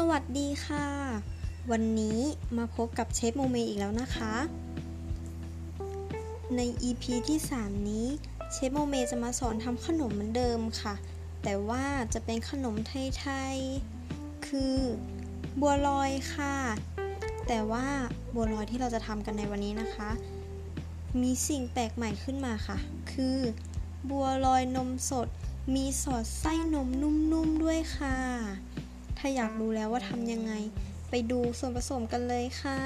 [0.00, 0.88] สวัสดีค่ะ
[1.70, 2.18] วันนี้
[2.58, 4.34] มาพบกับเชฟโมเมอีกแล้วนะคะ
[6.56, 8.06] ใน EP ที่ 3 นี้
[8.52, 10.94] เชฟโมเมจะมาสอนทำขนมเหมือนเดิมค่ะ
[11.42, 14.76] แต่ว่าจะเป็นขนมไทยๆ คือ
[15.60, 16.56] บัวลอยค่ะ
[17.48, 17.86] แต่ว่า
[18.34, 20.10] บัวลอยที่เราจะทำกันในวันนี้นะคะ
[21.22, 22.78] มีสิ่งแปลกใหม่ขึ้นมาค่ะ
[23.12, 23.38] คือ
[24.10, 25.28] บัวลอยนมสด
[25.74, 28.18] มีสอดไส้นมนุ่มๆด้วยค่ะ
[29.18, 30.52] ถ้าอยากรู้แล้วว่าทำยังไง
[31.10, 32.80] ไปดูส่วนผสมกันเลยค่ะ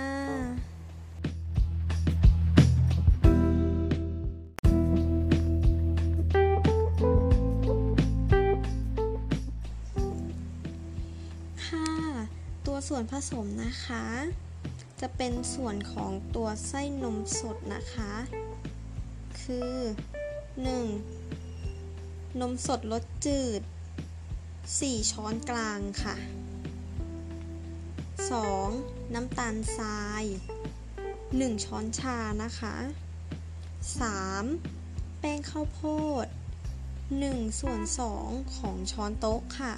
[11.66, 11.88] ค่ะ
[12.66, 14.04] ตัวส่วนผสมนะคะ
[15.00, 18.12] จะเป็นส่วนของตัวไส้นมสดนะคะ
[19.42, 19.74] คือ
[21.44, 22.40] 1.
[22.40, 23.62] นมสดรสจืด
[24.78, 26.16] 4 ช้อนกลางค่ะ
[28.34, 29.14] 2.
[29.14, 30.24] น้ำตาลทราย
[30.94, 32.74] 1 ช้อนชานะคะ
[34.38, 35.20] 3.
[35.20, 35.80] แป้งข้าวโพ
[36.24, 36.26] ด
[36.96, 37.80] 1 ส่วน
[38.18, 39.72] 2 ของช้อนโต๊ะค่ะ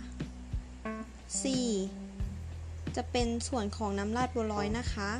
[2.10, 2.96] 4.
[2.96, 5.10] จะเป็นส่วนของน้ำราดบัวลอยนะคะ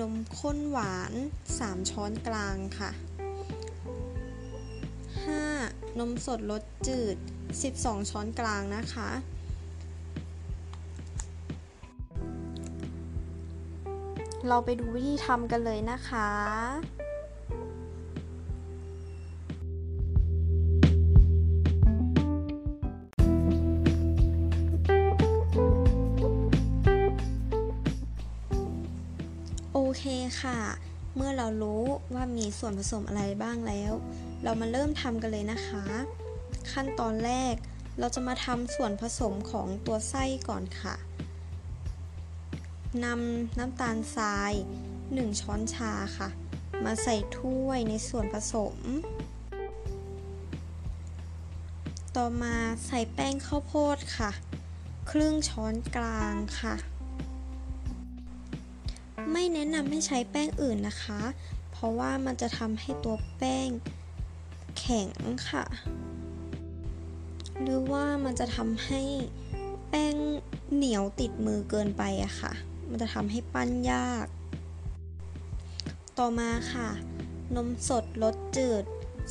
[0.00, 1.12] นมข้นหวาน
[1.52, 2.90] 3 ช้อนกลางค่ะ
[5.44, 5.98] 5.
[5.98, 9.10] นมสดรสจืด 12 ช้อนกลางนะคะ
[14.48, 16.28] เราไปดูวิธีทำกันเลยนะคะ
[29.72, 30.04] โอเค
[30.40, 30.58] ค่ะ
[31.16, 31.82] เมื่อเรารู้
[32.14, 33.92] ว่ามีส่วนผสมอะไรบ้างแล้ว
[34.42, 35.84] เรามาเริ่มทำกันเลยนะคะ
[36.72, 37.54] ขั้นตอนแรก
[37.98, 40.94] เราจะมาทำส่วนผสมของตัวไส้ก่อนค่ะ
[43.04, 44.52] นำน้ำตาลทราย
[44.96, 46.28] 1 ช้อนชาค่ะ
[46.84, 48.76] มาใส่ถ้วยในส่วนผสม
[52.16, 52.56] ต่อมา
[52.86, 54.30] ใส่แป้งข้าวโพดค่ะ
[55.10, 56.74] ครึ่งช้อนกลางค่ะ
[59.32, 61.20] ไม่แนะนำให้ใช้แป้งอื่นนะคะ
[61.70, 63.68] เพราะว่ามันจะทำให้ตัวแป้ง
[64.78, 65.10] แข็ง
[65.50, 65.64] ค่ะ
[67.62, 69.02] หรือว่ามันจะทำให้
[69.88, 70.16] แป้ง
[70.74, 72.52] เหนียวติดมือเกินไปอะค่ะ
[72.90, 74.26] มันจะทำให้ปั้นยาก
[76.18, 76.88] ต่อมาค่ะ
[77.56, 78.84] นมสดรสจืด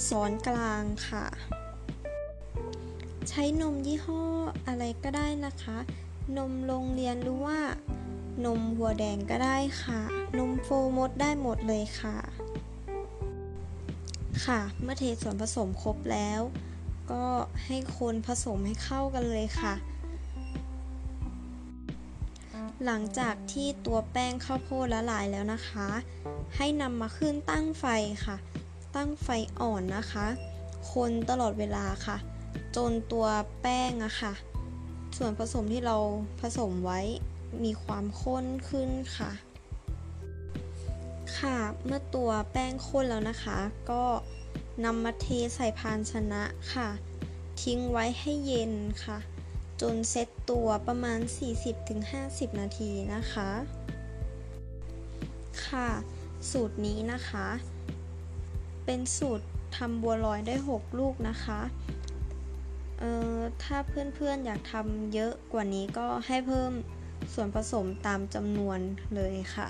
[0.07, 1.25] ซ้อนกลางค่ะ
[3.29, 4.23] ใช้นมยี่ห้อ
[4.67, 5.77] อะไรก็ได้นะคะ
[6.37, 7.59] นมโรงเรียนหรือว่า
[8.45, 10.01] นมวัวแดงก็ได้ค่ะ
[10.37, 12.17] นมโฟมดได้หมดเลยค่ะ
[14.45, 16.41] ค่ะ เมื่อเทส่วนผสมครบแล้ว
[17.11, 17.23] ก็
[17.65, 19.73] ให้คนผสมให้เข้ากันเลยค่ะ
[22.85, 25.87] หลังจากที่ตัวแป้งข้าวโพดละลายแล้วนะคะ
[26.55, 27.85] ให้นำมาขึ้นตั้งไฟ
[28.25, 28.37] ค่ะ
[28.95, 29.27] ตั้งไฟ
[29.59, 30.27] อ่อนนะคะ
[30.93, 32.17] คนตลอดเวลาค่ะ
[32.75, 33.27] จนตัว
[33.61, 34.33] แป้งอะค่ะ
[35.17, 35.97] ส่วนผสมที่เรา
[36.41, 36.99] ผสมไว้
[37.63, 39.31] มีความข้นขึ้นค่ะ
[41.37, 43.57] ค่ะ เมื่อตัวแป้งข้นแล้วนะคะ
[43.91, 44.03] ก็
[44.83, 46.43] นำมาเทใส่ภาชนะ
[46.73, 46.89] ค่ะ
[47.61, 48.73] ทิ้งไว้ให้เย็น
[49.03, 49.17] ค่ะ
[49.81, 51.19] จนเซ็ตตัวประมาณ
[51.89, 53.49] 40-50 นาทีนะคะ
[55.65, 55.89] ค่ะ
[56.51, 57.47] สูตรนี้นะคะ
[58.85, 59.45] เป็นสูตร
[59.77, 61.61] ทำบัวลอยได้ 6 ลูกนะคะ
[62.99, 66.71] เอ่อถ้าเพื่อนๆอยากทำเยอะกว่านี้ก็ให้เพิ่ม
[67.33, 68.79] ส่วนผสมตามจำนวน
[69.15, 69.69] เลยค่ะ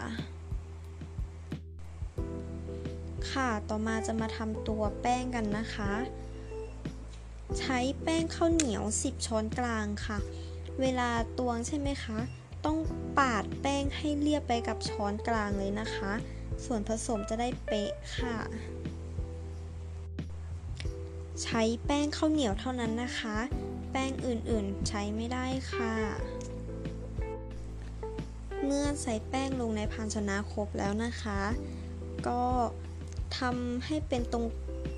[3.31, 5.93] ค่ะต่อมาจะมาทำตัวแป้งกันนะคะ
[7.59, 10.17] ใช้แป้งข้าวเหนียว 10 ช้อนกลางค่ะ
[10.81, 12.19] เวลาตวงใช่ไหมคะ
[12.65, 12.77] ต้อง
[13.19, 16.13] ปาดแป้งให้เรียบไปกับช้อนกลางเลยนะคะ
[16.65, 18.37] ส่วนผสมจะได้เป๊ะค่ะ
[21.43, 23.37] ใช้แป้งข้าวเหนียวเท่านั้นนะคะ
[23.91, 25.93] แป้งอื่นๆใช้ไม่ได้ค่ะ
[28.63, 31.41] เมื่อใส่แป้งลงในภาชนะครบแล้วนะคะ
[32.27, 32.41] ก็
[33.37, 34.45] ทำให้เป็นตรง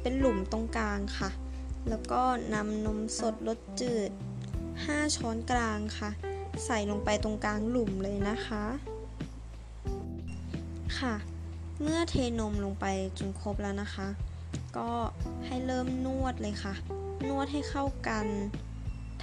[0.01, 1.29] เป็นหลุมตรงกลางค่ะ
[1.89, 2.21] แล้วก็
[2.53, 4.11] นำนมสดรสจืด
[4.63, 6.09] 5 ช้อนกลางค่ะ
[6.65, 8.63] ใส่ลงไปตรงกลางหลุมเลยนะคะ
[10.99, 11.15] ค่ะ
[11.81, 12.85] เมื่อเทนมลงไป
[13.17, 14.07] จนครบแล้วนะคะ
[14.77, 14.89] ก็
[15.45, 16.73] ให้เริ่มนวดเลยค่ะ
[17.27, 18.25] นวดให้เข้ากัน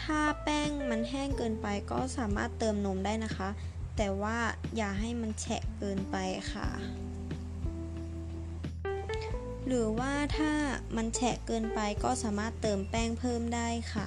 [0.02, 3.48] ถ้าแป้งมันแห้งเกินไปก็สามารถเติมนมได้นะคะ
[3.96, 4.38] แต่ว่า
[4.76, 6.16] อย่าให้มันแฉะเกินไป
[6.52, 6.68] ค่ะ
[9.66, 10.52] หรือว่าถ้า
[10.96, 14.06] มันแฉะเกินไปก็สามารถเติมแป้งเพิ่มได้ค่ะ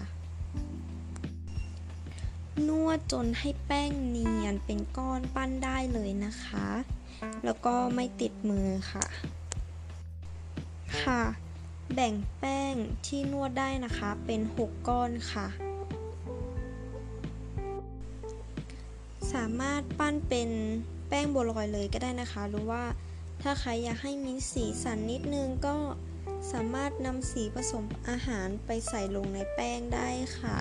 [2.67, 6.67] นวดจนให้แป้งเนียนเป็นก้อนปั้นได้เลยนะคะ
[7.44, 9.06] แล้วก็ไม่ติดมือค่ะ
[11.01, 11.21] ค่ะ
[11.94, 12.73] แบ่งแป้ง
[13.05, 15.47] ที่นวดได้นะคะเป็น 6 ก้อนค่ะ
[19.33, 20.50] สามารถปั้นเป็น
[21.07, 22.83] แป้งบัวลอยเลยก็ได้นะคะ หรือว่า
[23.41, 25.77] ถ้าใครอยากให้มีสีสันนิดนึงก็
[26.51, 30.56] สามารถนำสีผสมอาหารไปใส่ลงในแป้งได้ค่ะ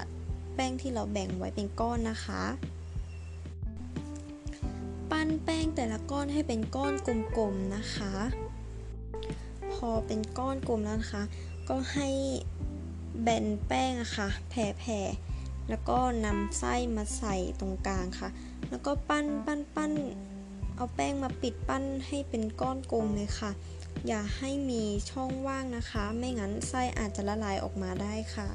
[0.54, 2.42] แป้งที่เราแบ่งไว้เป็นก้อนนะคะ
[5.10, 8.14] ปั้นแป้งแต่ละก้อนให้เป็นก้อนกลมๆนะคะ
[9.72, 11.24] พอเป็นก้อนกลมแล้วนะคะ
[11.68, 12.08] ก็ให้
[13.22, 18.28] แบนแป้งอะค่ะแผ่ๆแล้วก็นำไส้มาใส่ตรงกลางค่ะ
[18.70, 19.92] แล้วก็ปั้นปั้นปั้น
[20.80, 23.50] เอาแป้งมาปิดปั้นให้เป็นก้อนกลมเลยค่ะ
[24.06, 28.48] อย่าให้มีช่องว่างนะคะ ไม่งั้นไส้อาจจะละลายออกมาได้ค่ะ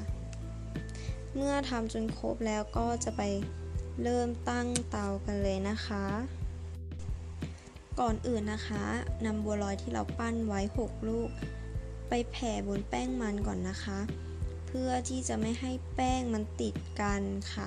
[1.34, 3.22] เมื่อทำจนครบแล้วก็จะไป
[4.02, 6.04] เริ่มตั้งเตากันเลยนะคะ
[8.00, 8.84] ก่อนอื่นนะคะ
[9.24, 11.30] นำบัวลอยที่เราปั้นไว้ 6 ลูก
[12.08, 13.98] ไปแผ่บนแป้งมันก่อนนะคะ
[14.66, 17.22] เพื่อที่จะไม่ให้แป้งมันติดกัน
[17.52, 17.66] ค่ะ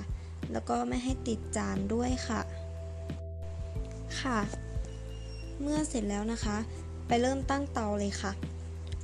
[0.52, 2.40] แล้วก็ไม่ให้ติดจานด้วยค่ะ
[4.22, 4.38] ค่ะ
[5.60, 6.56] เมื่อเสร็จแล้วนะคะ
[7.06, 8.32] ไปเริ่มตั้งเตาเลยค่ะ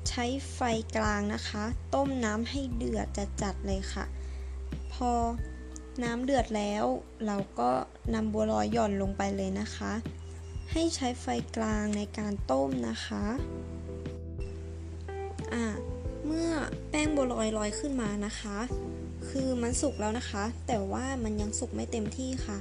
[0.08, 0.24] ใช้
[0.54, 0.60] ไฟ
[0.96, 1.64] กลางนะคะ
[1.94, 3.06] ต้มน้ำให้เดือด
[3.42, 4.04] จัดๆเลยค่ะ
[4.92, 5.12] พอ
[6.02, 6.84] น้ำเดือดแล้ว
[7.26, 7.70] เราก็
[8.14, 9.92] นำบัวลอยหย่อนลงไปเลยนะคะ
[10.72, 11.26] ให้ใช้ไฟ
[11.56, 13.24] กลางในการต้มนะคะ
[15.52, 15.64] อ่า
[16.26, 16.50] เมื่อ
[16.90, 18.58] แป้งบัวลอยลอยขึ้นมานะคะ
[19.28, 22.58] คือมันสุกแล้วนะคะ แต่ว่ามันยังสุกไม่เต็มที่ค่ะ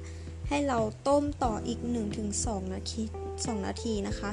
[0.55, 1.79] ให้เราต้มต่ออีก
[2.25, 3.01] 1-2 นาที
[3.33, 4.29] 2 นาทีนะคะ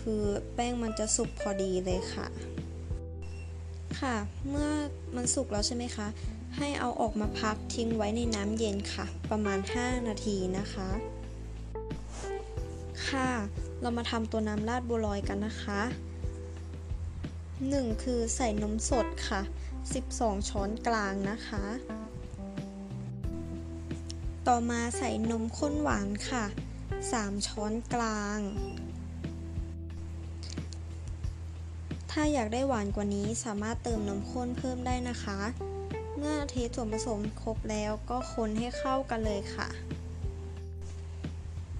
[0.00, 0.22] คือ
[0.54, 2.26] แป้งมันจะสุกพอดีเลยค่ะ
[4.00, 4.16] ค่ะ
[4.48, 4.70] เมื่อ
[5.16, 6.06] มันสุกแล้วใช่ไหมคะ
[6.56, 10.88] ให้เอาออกมาพักทิ้งไว้ในน้ำเย็นค่ะ ประมาณ 5 นาทีนะคะ
[13.08, 13.30] ค่ะ
[13.80, 15.80] เรามาทำตัวน้ำราดบัวลอยกันนะคะ
[17.36, 19.40] 1 คือใส่นมสดค่ะ
[19.94, 21.64] 12 ช้อนกลางนะคะ
[24.52, 26.44] ต่อมาใส่นมข้นหวานค่ะ
[26.96, 28.40] 3 ช้อนกลาง
[32.10, 35.38] ถ้าอยากได้หวานกว่านี้สามารถเติมนมข้นเพิ่มได้นะคะ
[36.16, 39.68] เมื่อเทส่วนผสมครบแล้วก็คนให้เข้ากันเลยค่ะ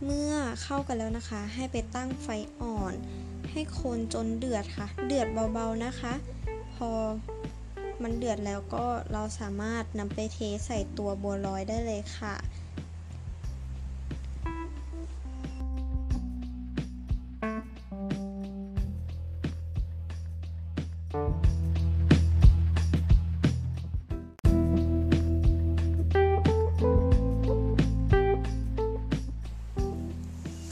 [0.04, 0.32] เมื่อ
[0.62, 2.28] เข้ากันแล้วนะคะ ให้ไปตั้งไฟ
[2.60, 2.94] อ่อน
[3.50, 6.14] ให้คนจนเดือดค่ะ เดือดเบาๆนะคะ
[6.74, 6.90] พอ
[8.02, 12.34] มันเดือดแล้วก็เราสามารถนำไปเทใส่ตัวบัวลอยได้เลยค่ะ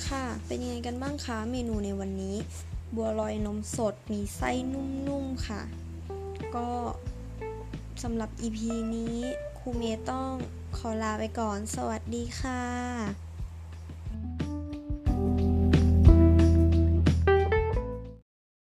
[0.06, 2.37] ค่ะเป็นยังไงกันบ้างคะเมนูในวันนี้
[2.97, 5.62] บัวลอยนมสดมีไส้นุ่มๆค่ะ
[6.56, 6.69] ก็
[8.02, 8.58] สำหรับ EP
[8.94, 9.19] นี้
[9.58, 10.32] ครูเมย์ต้อง
[10.76, 13.34] ขอลาไปก่อน สวัสดีค่ะ